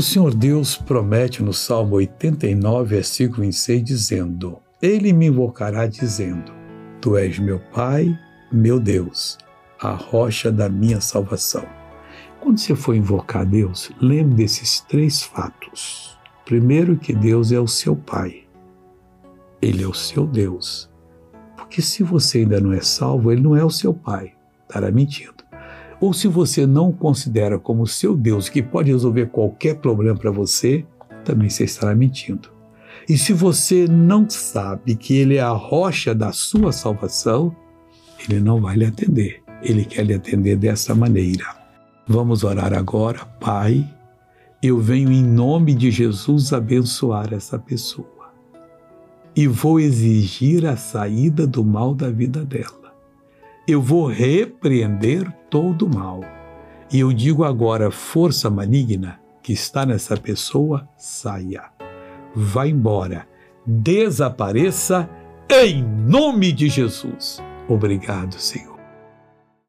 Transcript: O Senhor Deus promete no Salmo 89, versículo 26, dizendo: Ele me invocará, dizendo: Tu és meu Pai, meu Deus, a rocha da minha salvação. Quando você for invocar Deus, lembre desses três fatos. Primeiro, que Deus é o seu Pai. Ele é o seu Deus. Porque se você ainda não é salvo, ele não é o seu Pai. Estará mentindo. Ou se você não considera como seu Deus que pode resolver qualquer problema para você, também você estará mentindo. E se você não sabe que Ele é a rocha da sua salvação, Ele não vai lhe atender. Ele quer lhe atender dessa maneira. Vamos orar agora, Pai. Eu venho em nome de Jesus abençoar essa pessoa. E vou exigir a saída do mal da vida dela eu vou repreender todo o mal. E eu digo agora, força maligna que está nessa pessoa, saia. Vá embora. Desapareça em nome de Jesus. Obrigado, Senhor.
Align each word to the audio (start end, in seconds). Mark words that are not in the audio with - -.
O 0.00 0.02
Senhor 0.02 0.34
Deus 0.34 0.78
promete 0.78 1.42
no 1.42 1.52
Salmo 1.52 1.96
89, 1.96 2.88
versículo 2.88 3.42
26, 3.42 3.84
dizendo: 3.84 4.58
Ele 4.80 5.12
me 5.12 5.26
invocará, 5.26 5.86
dizendo: 5.86 6.50
Tu 7.02 7.18
és 7.18 7.38
meu 7.38 7.60
Pai, 7.70 8.18
meu 8.50 8.80
Deus, 8.80 9.36
a 9.78 9.90
rocha 9.90 10.50
da 10.50 10.70
minha 10.70 11.02
salvação. 11.02 11.66
Quando 12.40 12.58
você 12.58 12.74
for 12.74 12.94
invocar 12.94 13.44
Deus, 13.44 13.92
lembre 14.00 14.36
desses 14.36 14.80
três 14.80 15.22
fatos. 15.22 16.18
Primeiro, 16.46 16.96
que 16.96 17.12
Deus 17.12 17.52
é 17.52 17.60
o 17.60 17.68
seu 17.68 17.94
Pai. 17.94 18.44
Ele 19.60 19.82
é 19.82 19.86
o 19.86 19.92
seu 19.92 20.26
Deus. 20.26 20.90
Porque 21.58 21.82
se 21.82 22.02
você 22.02 22.38
ainda 22.38 22.58
não 22.58 22.72
é 22.72 22.80
salvo, 22.80 23.30
ele 23.30 23.42
não 23.42 23.54
é 23.54 23.62
o 23.62 23.68
seu 23.68 23.92
Pai. 23.92 24.32
Estará 24.66 24.90
mentindo. 24.90 25.39
Ou 26.00 26.14
se 26.14 26.26
você 26.26 26.66
não 26.66 26.90
considera 26.90 27.58
como 27.58 27.86
seu 27.86 28.16
Deus 28.16 28.48
que 28.48 28.62
pode 28.62 28.90
resolver 28.90 29.26
qualquer 29.26 29.76
problema 29.76 30.18
para 30.18 30.30
você, 30.30 30.86
também 31.24 31.50
você 31.50 31.64
estará 31.64 31.94
mentindo. 31.94 32.48
E 33.06 33.18
se 33.18 33.34
você 33.34 33.86
não 33.86 34.28
sabe 34.28 34.96
que 34.96 35.14
Ele 35.14 35.36
é 35.36 35.42
a 35.42 35.50
rocha 35.50 36.14
da 36.14 36.32
sua 36.32 36.72
salvação, 36.72 37.54
Ele 38.18 38.40
não 38.40 38.60
vai 38.60 38.76
lhe 38.76 38.86
atender. 38.86 39.42
Ele 39.62 39.84
quer 39.84 40.06
lhe 40.06 40.14
atender 40.14 40.56
dessa 40.56 40.94
maneira. 40.94 41.44
Vamos 42.08 42.44
orar 42.44 42.72
agora, 42.72 43.26
Pai. 43.38 43.86
Eu 44.62 44.78
venho 44.78 45.12
em 45.12 45.22
nome 45.22 45.74
de 45.74 45.90
Jesus 45.90 46.52
abençoar 46.52 47.34
essa 47.34 47.58
pessoa. 47.58 48.08
E 49.36 49.46
vou 49.46 49.78
exigir 49.78 50.66
a 50.66 50.76
saída 50.76 51.46
do 51.46 51.62
mal 51.62 51.94
da 51.94 52.10
vida 52.10 52.44
dela 52.44 52.80
eu 53.70 53.80
vou 53.80 54.06
repreender 54.06 55.30
todo 55.48 55.86
o 55.86 55.94
mal. 55.94 56.20
E 56.92 57.00
eu 57.00 57.12
digo 57.12 57.44
agora, 57.44 57.90
força 57.90 58.50
maligna 58.50 59.20
que 59.42 59.52
está 59.52 59.86
nessa 59.86 60.16
pessoa, 60.16 60.88
saia. 60.96 61.64
Vá 62.34 62.66
embora. 62.66 63.26
Desapareça 63.66 65.08
em 65.48 65.82
nome 65.82 66.52
de 66.52 66.68
Jesus. 66.68 67.42
Obrigado, 67.68 68.34
Senhor. 68.34 68.79